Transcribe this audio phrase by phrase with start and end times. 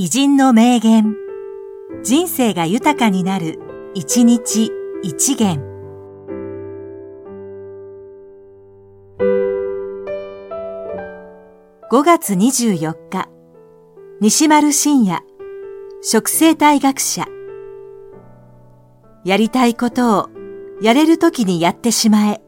[0.00, 1.16] 偉人の名言。
[2.04, 3.58] 人生が豊かになる、
[3.94, 4.70] 一日
[5.02, 5.60] 一元。
[11.90, 13.28] 5月24日、
[14.20, 15.24] 西丸信也、
[16.00, 17.26] 食生態学者。
[19.24, 20.28] やりたいことを、
[20.80, 22.47] やれるときにやってしまえ。